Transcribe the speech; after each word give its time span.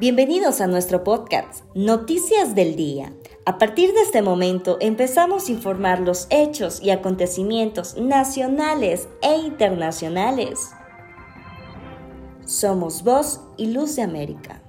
Bienvenidos 0.00 0.62
a 0.62 0.66
nuestro 0.66 1.04
podcast, 1.04 1.62
Noticias 1.74 2.54
del 2.54 2.74
Día. 2.74 3.12
A 3.44 3.58
partir 3.58 3.92
de 3.92 4.00
este 4.00 4.22
momento 4.22 4.78
empezamos 4.80 5.46
a 5.46 5.52
informar 5.52 6.00
los 6.00 6.26
hechos 6.30 6.80
y 6.80 6.88
acontecimientos 6.88 7.98
nacionales 7.98 9.10
e 9.20 9.36
internacionales. 9.36 10.70
Somos 12.46 13.04
Voz 13.04 13.42
y 13.58 13.74
Luz 13.74 13.94
de 13.96 14.00
América. 14.00 14.62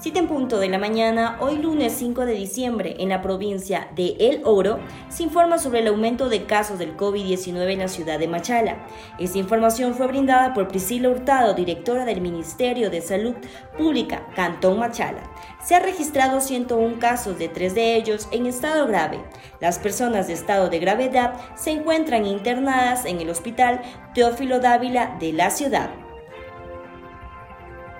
7 0.00 0.16
en 0.16 0.28
punto 0.28 0.60
de 0.60 0.68
la 0.68 0.78
mañana, 0.78 1.38
hoy 1.40 1.56
lunes 1.56 1.92
5 1.94 2.24
de 2.24 2.34
diciembre, 2.34 2.94
en 3.00 3.08
la 3.08 3.20
provincia 3.20 3.88
de 3.96 4.14
El 4.20 4.42
Oro, 4.44 4.78
se 5.08 5.24
informa 5.24 5.58
sobre 5.58 5.80
el 5.80 5.88
aumento 5.88 6.28
de 6.28 6.44
casos 6.44 6.78
del 6.78 6.96
COVID-19 6.96 7.72
en 7.72 7.80
la 7.80 7.88
ciudad 7.88 8.20
de 8.20 8.28
Machala. 8.28 8.86
Esta 9.18 9.38
información 9.38 9.94
fue 9.94 10.06
brindada 10.06 10.54
por 10.54 10.68
Priscila 10.68 11.08
Hurtado, 11.08 11.52
directora 11.54 12.04
del 12.04 12.20
Ministerio 12.20 12.90
de 12.90 13.00
Salud 13.00 13.34
Pública, 13.76 14.24
Cantón 14.36 14.78
Machala. 14.78 15.24
Se 15.64 15.74
han 15.74 15.82
registrado 15.82 16.40
101 16.40 17.00
casos, 17.00 17.36
de 17.36 17.48
tres 17.48 17.74
de 17.74 17.96
ellos 17.96 18.28
en 18.30 18.46
estado 18.46 18.86
grave. 18.86 19.18
Las 19.60 19.80
personas 19.80 20.28
de 20.28 20.34
estado 20.34 20.68
de 20.68 20.78
gravedad 20.78 21.34
se 21.56 21.72
encuentran 21.72 22.24
internadas 22.24 23.04
en 23.04 23.20
el 23.20 23.30
Hospital 23.30 23.82
Teófilo 24.14 24.60
Dávila 24.60 25.16
de 25.18 25.32
la 25.32 25.50
ciudad. 25.50 25.90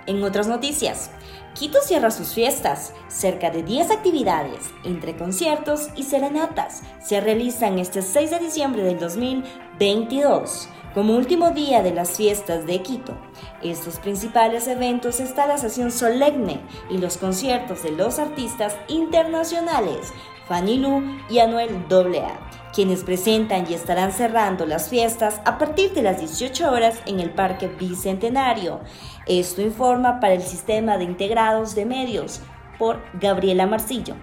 En 0.09 0.23
otras 0.23 0.47
noticias, 0.47 1.11
Quito 1.59 1.79
cierra 1.81 2.09
sus 2.09 2.33
fiestas. 2.33 2.93
Cerca 3.09 3.51
de 3.51 3.63
10 3.63 3.91
actividades, 3.91 4.69
entre 4.85 5.17
conciertos 5.17 5.89
y 5.97 6.03
serenatas, 6.03 6.83
se 7.03 7.19
realizan 7.19 7.79
este 7.79 8.01
6 8.01 8.31
de 8.31 8.39
diciembre 8.39 8.81
del 8.83 8.97
2022, 8.97 10.69
como 10.93 11.17
último 11.17 11.51
día 11.51 11.83
de 11.83 11.93
las 11.93 12.15
fiestas 12.15 12.65
de 12.65 12.81
Quito. 12.81 13.13
Estos 13.61 13.99
principales 13.99 14.69
eventos 14.69 15.19
están 15.19 15.49
la 15.49 15.57
sesión 15.57 15.91
solemne 15.91 16.61
y 16.89 16.97
los 16.97 17.17
conciertos 17.17 17.83
de 17.83 17.91
los 17.91 18.19
artistas 18.19 18.77
internacionales 18.87 20.13
Fanny 20.47 20.77
Lu 20.77 21.03
y 21.29 21.39
Anuel 21.39 21.85
AA 21.91 22.49
quienes 22.73 23.03
presentan 23.03 23.69
y 23.69 23.73
estarán 23.73 24.11
cerrando 24.11 24.65
las 24.65 24.89
fiestas 24.89 25.41
a 25.45 25.57
partir 25.57 25.91
de 25.93 26.01
las 26.01 26.19
18 26.19 26.71
horas 26.71 26.99
en 27.07 27.19
el 27.19 27.31
Parque 27.31 27.67
Bicentenario. 27.67 28.81
Esto 29.29 29.61
informa 29.61 30.19
para 30.19 30.33
el 30.33 30.41
Sistema 30.41 30.97
de 30.97 31.05
Integrados 31.05 31.75
de 31.75 31.85
Medios 31.85 32.41
por 32.77 32.99
Gabriela 33.21 33.65
Marcillo. 33.67 34.15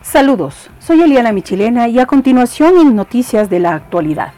Saludos, 0.00 0.70
soy 0.78 1.02
Eliana 1.02 1.32
Michilena 1.32 1.88
y 1.88 1.98
a 1.98 2.06
continuación 2.06 2.78
en 2.78 2.96
Noticias 2.96 3.50
de 3.50 3.58
la 3.58 3.74
Actualidad. 3.74 4.32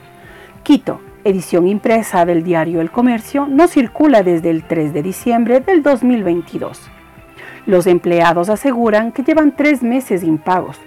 Quito, 0.64 1.00
edición 1.22 1.68
impresa 1.68 2.24
del 2.24 2.42
diario 2.42 2.80
El 2.80 2.90
Comercio, 2.90 3.46
no 3.46 3.68
circula 3.68 4.24
desde 4.24 4.50
el 4.50 4.66
3 4.66 4.92
de 4.92 5.02
diciembre 5.04 5.60
del 5.60 5.84
2022. 5.84 6.80
Los 7.66 7.86
empleados 7.86 8.48
aseguran 8.48 9.12
que 9.12 9.22
llevan 9.22 9.54
tres 9.54 9.84
meses 9.84 10.24
impagos 10.24 10.80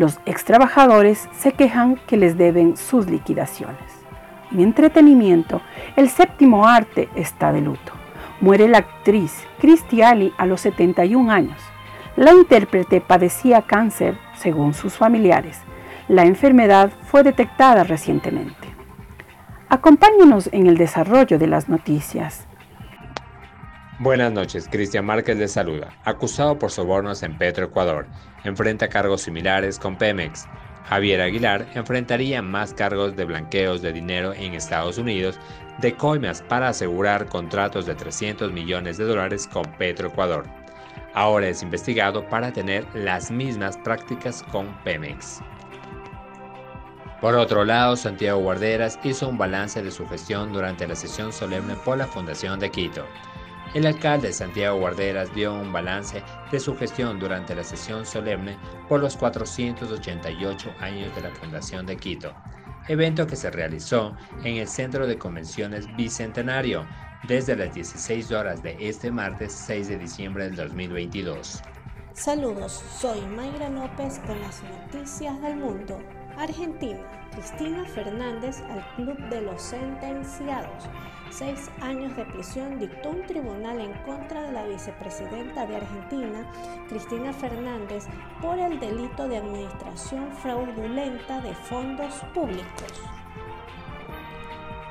los 0.00 0.18
extrabajadores 0.24 1.28
se 1.38 1.52
quejan 1.52 1.96
que 2.06 2.16
les 2.16 2.38
deben 2.38 2.74
sus 2.78 3.06
liquidaciones. 3.10 3.99
En 4.52 4.60
entretenimiento, 4.60 5.60
el 5.96 6.08
séptimo 6.08 6.66
arte 6.66 7.08
está 7.14 7.52
de 7.52 7.60
luto. 7.60 7.92
Muere 8.40 8.68
la 8.68 8.78
actriz 8.78 9.44
Cristiali 9.60 10.32
a 10.38 10.46
los 10.46 10.62
71 10.62 11.30
años. 11.30 11.60
La 12.16 12.32
intérprete 12.32 13.00
padecía 13.00 13.62
cáncer, 13.62 14.18
según 14.34 14.74
sus 14.74 14.94
familiares. 14.94 15.58
La 16.08 16.24
enfermedad 16.24 16.90
fue 17.02 17.22
detectada 17.22 17.84
recientemente. 17.84 18.68
Acompáñenos 19.68 20.48
en 20.52 20.66
el 20.66 20.76
desarrollo 20.76 21.38
de 21.38 21.46
las 21.46 21.68
noticias. 21.68 22.48
Buenas 24.00 24.32
noches, 24.32 24.66
Cristian 24.68 25.04
Márquez 25.04 25.36
les 25.36 25.52
saluda. 25.52 25.90
Acusado 26.04 26.58
por 26.58 26.70
sobornos 26.70 27.22
en 27.22 27.38
Petroecuador, 27.38 28.06
enfrenta 28.42 28.88
cargos 28.88 29.22
similares 29.22 29.78
con 29.78 29.96
Pemex. 29.96 30.48
Javier 30.84 31.20
Aguilar 31.20 31.66
enfrentaría 31.74 32.42
más 32.42 32.74
cargos 32.74 33.16
de 33.16 33.24
blanqueos 33.24 33.82
de 33.82 33.92
dinero 33.92 34.32
en 34.34 34.54
Estados 34.54 34.98
Unidos 34.98 35.38
de 35.78 35.94
coimas 35.94 36.42
para 36.42 36.68
asegurar 36.68 37.26
contratos 37.26 37.86
de 37.86 37.94
300 37.94 38.52
millones 38.52 38.98
de 38.98 39.04
dólares 39.04 39.46
con 39.46 39.64
Petroecuador. 39.78 40.44
Ahora 41.14 41.48
es 41.48 41.62
investigado 41.62 42.28
para 42.28 42.52
tener 42.52 42.86
las 42.94 43.30
mismas 43.30 43.76
prácticas 43.78 44.42
con 44.44 44.66
Pemex. 44.84 45.40
Por 47.20 47.34
otro 47.34 47.64
lado, 47.64 47.96
Santiago 47.96 48.40
Guarderas 48.40 48.98
hizo 49.04 49.28
un 49.28 49.36
balance 49.36 49.82
de 49.82 49.90
su 49.90 50.08
gestión 50.08 50.52
durante 50.52 50.86
la 50.86 50.94
sesión 50.94 51.32
solemne 51.32 51.74
por 51.84 51.98
la 51.98 52.06
Fundación 52.06 52.58
de 52.58 52.70
Quito. 52.70 53.04
El 53.72 53.86
alcalde 53.86 54.32
Santiago 54.32 54.80
Guarderas 54.80 55.32
dio 55.32 55.54
un 55.54 55.72
balance 55.72 56.24
de 56.50 56.58
su 56.58 56.76
gestión 56.76 57.20
durante 57.20 57.54
la 57.54 57.62
sesión 57.62 58.04
solemne 58.04 58.58
por 58.88 59.00
los 59.00 59.16
488 59.16 60.74
años 60.80 61.14
de 61.14 61.20
la 61.20 61.30
Fundación 61.30 61.86
de 61.86 61.96
Quito, 61.96 62.34
evento 62.88 63.28
que 63.28 63.36
se 63.36 63.48
realizó 63.48 64.16
en 64.42 64.56
el 64.56 64.66
Centro 64.66 65.06
de 65.06 65.16
Convenciones 65.16 65.86
Bicentenario 65.94 66.84
desde 67.28 67.54
las 67.54 67.72
16 67.72 68.32
horas 68.32 68.60
de 68.60 68.76
este 68.80 69.12
martes 69.12 69.52
6 69.52 69.86
de 69.86 69.98
diciembre 69.98 70.46
del 70.46 70.56
2022. 70.56 71.62
Saludos, 72.12 72.82
soy 72.98 73.20
Mayra 73.20 73.68
López 73.68 74.18
con 74.26 74.40
las 74.40 74.64
noticias 74.64 75.40
del 75.42 75.56
mundo. 75.56 76.02
Argentina, 76.36 76.98
Cristina 77.32 77.84
Fernández 77.84 78.62
al 78.68 78.84
Club 78.96 79.16
de 79.28 79.42
los 79.42 79.62
Sentenciados 79.62 80.88
seis 81.30 81.70
años 81.80 82.14
de 82.16 82.24
prisión 82.24 82.78
dictó 82.78 83.10
un 83.10 83.22
tribunal 83.22 83.80
en 83.80 83.92
contra 84.04 84.42
de 84.42 84.52
la 84.52 84.64
vicepresidenta 84.66 85.66
de 85.66 85.76
Argentina, 85.76 86.44
Cristina 86.88 87.32
Fernández, 87.32 88.06
por 88.40 88.58
el 88.58 88.78
delito 88.80 89.28
de 89.28 89.38
administración 89.38 90.30
fraudulenta 90.42 91.40
de 91.40 91.54
fondos 91.54 92.14
públicos. 92.34 93.00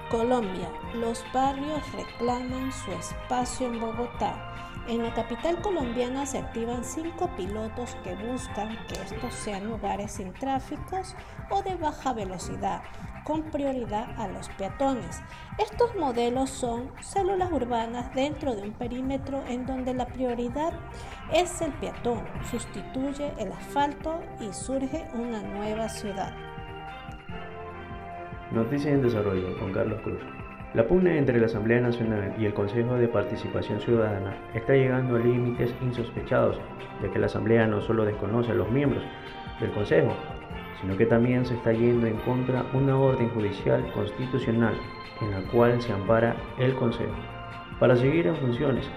Colombia. 0.10 0.70
Los 0.96 1.24
barrios 1.32 1.82
reclaman 1.94 2.72
su 2.72 2.92
espacio 2.92 3.68
en 3.68 3.80
Bogotá. 3.80 4.56
En 4.88 5.04
la 5.04 5.14
capital 5.14 5.62
colombiana 5.62 6.26
se 6.26 6.40
activan 6.40 6.84
cinco 6.84 7.30
pilotos 7.38 7.96
que 8.04 8.16
buscan 8.16 8.76
que 8.88 8.96
estos 8.96 9.36
sean 9.36 9.68
lugares 9.68 10.14
sin 10.14 10.34
tráficos 10.34 11.16
o 11.52 11.62
de 11.62 11.76
baja 11.76 12.14
velocidad, 12.14 12.82
con 13.24 13.44
prioridad 13.44 14.20
a 14.20 14.28
los 14.28 14.50
peatones. 14.50 15.22
Estos 15.60 15.96
modelos 15.96 16.50
son 16.50 16.92
células 17.02 17.52
urbanas 17.52 18.12
dentro 18.16 18.56
de 18.56 18.64
un 18.64 18.74
perímetro 18.74 19.44
en 19.48 19.68
donde 19.68 19.94
la 19.94 20.08
prioridad 20.08 20.74
es 21.32 21.62
el 21.62 21.72
peatón, 21.74 22.26
sustituye 22.50 23.32
el 23.38 23.52
asfalto 23.52 24.20
y 24.40 24.52
surge 24.54 25.08
una 25.14 25.44
nueva 25.44 25.88
ciudad. 25.88 26.34
Noticias 28.52 28.96
en 28.96 29.04
desarrollo 29.04 29.56
con 29.60 29.72
Carlos 29.72 30.02
Cruz. 30.02 30.18
La 30.74 30.88
pugna 30.88 31.16
entre 31.16 31.40
la 31.40 31.46
Asamblea 31.46 31.82
Nacional 31.82 32.34
y 32.40 32.46
el 32.46 32.54
Consejo 32.56 32.96
de 32.96 33.08
Participación 33.08 33.80
Ciudadana 33.80 34.36
está 34.56 34.74
llegando 34.74 35.18
a 35.18 35.20
límites 35.20 35.72
insospechados, 35.82 36.60
ya 37.00 37.12
que 37.12 37.20
la 37.20 37.28
Asamblea 37.28 37.68
no 37.68 37.80
solo 37.82 38.06
desconoce 38.06 38.52
a 38.52 38.56
los 38.56 38.72
miembros 38.72 39.04
del 39.60 39.70
Consejo, 39.70 40.16
sino 40.82 40.98
que 40.98 41.06
también 41.06 41.46
se 41.46 41.54
está 41.54 41.74
yendo 41.74 42.08
en 42.08 42.18
contra 42.18 42.66
una 42.74 42.98
orden 42.98 43.30
judicial 43.30 43.86
constitucional 43.94 44.74
en 45.22 45.32
la 45.32 45.52
cual 45.52 45.80
se 45.80 45.94
ampara 45.94 46.36
el 46.58 46.74
Consejo. 46.74 47.14
Para 47.80 47.96
seguir 47.96 48.26
en 48.26 48.36
funciones, 48.36 48.90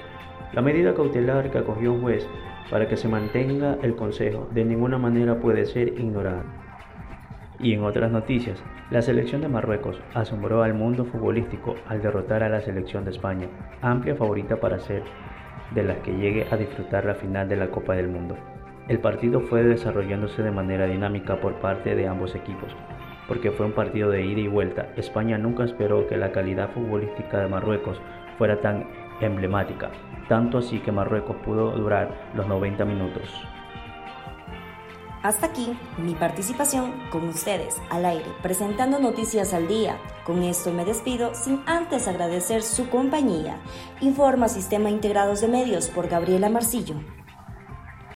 la 0.55 0.63
medida 0.63 0.95
cautelar 0.95 1.51
que 1.51 1.59
acogió 1.59 1.93
un 1.93 2.01
juez 2.01 2.27
para 2.71 2.89
que 2.89 2.97
se 2.97 3.07
mantenga 3.07 3.77
el 3.83 3.97
Consejo 3.97 4.49
de 4.53 4.65
ninguna 4.65 4.97
manera 4.97 5.39
puede 5.41 5.67
ser 5.67 5.89
ignorada. 5.89 6.62
Y 7.63 7.75
en 7.75 7.85
otras 7.85 8.11
noticias, 8.11 8.61
la 8.91 9.03
selección 9.03 9.41
de 9.41 9.49
Marruecos 9.49 10.01
asombró 10.15 10.65
al 10.65 10.75
mundo 10.75 11.05
futbolístico 11.05 11.77
al 11.87 12.03
derrotar 12.03 12.43
a 12.43 12.49
la 12.49 12.61
selección 12.61 13.05
de 13.05 13.13
España, 13.13 13.47
amplia 13.81 14.17
favorita 14.17 14.57
para 14.57 14.81
ser 14.81 15.05
de 15.71 15.85
las 15.85 15.99
que 15.99 16.13
llegue 16.13 16.45
a 16.51 16.57
disfrutar 16.57 17.05
la 17.05 17.15
final 17.15 17.49
de 17.49 17.55
la 17.55 17.69
Copa 17.71 17.95
del 17.95 18.09
Mundo. 18.09 18.37
El 18.89 18.99
partido 18.99 19.41
fue 19.43 19.63
desarrollándose 19.63 20.43
de 20.43 20.51
manera 20.51 20.87
dinámica 20.87 21.41
por 21.41 21.55
parte 21.61 21.95
de 21.95 22.09
ambos 22.09 22.35
equipos, 22.35 22.75
porque 23.29 23.53
fue 23.53 23.67
un 23.67 23.73
partido 23.73 24.11
de 24.11 24.27
ida 24.27 24.41
y 24.41 24.49
vuelta. 24.49 24.89
España 24.97 25.39
nunca 25.39 25.63
esperó 25.63 26.09
que 26.09 26.17
la 26.17 26.33
calidad 26.33 26.71
futbolística 26.71 27.39
de 27.39 27.49
Marruecos 27.49 28.01
fuera 28.39 28.61
tan 28.61 28.89
emblemática, 29.21 29.91
tanto 30.29 30.59
así 30.59 30.81
que 30.81 30.91
Marruecos 30.91 31.37
pudo 31.45 31.71
durar 31.71 32.11
los 32.35 32.49
90 32.49 32.85
minutos. 32.85 33.47
Hasta 35.23 35.47
aquí 35.47 35.79
mi 35.99 36.15
participación 36.15 36.93
con 37.11 37.29
ustedes 37.29 37.77
al 37.91 38.05
aire, 38.05 38.27
presentando 38.43 38.99
noticias 38.99 39.55
al 39.55 39.69
día. 39.69 39.97
Con 40.27 40.43
esto 40.43 40.73
me 40.73 40.85
despido 40.85 41.33
sin 41.35 41.63
antes 41.67 42.09
agradecer 42.09 42.65
su 42.65 42.91
compañía. 42.91 43.61
Informa 44.01 44.49
Sistema 44.49 44.91
Integrados 44.91 45.41
de 45.41 45.47
Medios 45.47 45.89
por 45.89 46.09
Gabriela 46.09 46.49
Marcillo. 46.49 46.97